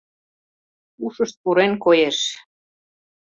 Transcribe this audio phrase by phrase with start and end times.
[1.05, 2.17] Ушышт пурен, коеш.